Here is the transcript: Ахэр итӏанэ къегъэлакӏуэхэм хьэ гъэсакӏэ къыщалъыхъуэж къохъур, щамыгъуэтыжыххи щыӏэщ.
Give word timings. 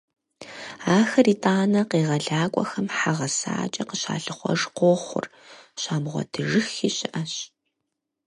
Ахэр 0.97 1.27
итӏанэ 1.33 1.81
къегъэлакӏуэхэм 1.89 2.87
хьэ 2.97 3.11
гъэсакӏэ 3.17 3.83
къыщалъыхъуэж 3.89 4.61
къохъур, 4.77 5.25
щамыгъуэтыжыххи 5.81 6.89
щыӏэщ. 6.95 7.33